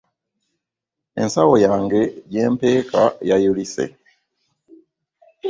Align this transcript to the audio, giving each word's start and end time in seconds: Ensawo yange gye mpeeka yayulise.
Ensawo 1.21 1.55
yange 1.65 2.01
gye 2.31 2.43
mpeeka 2.53 3.01
yayulise. 3.29 3.85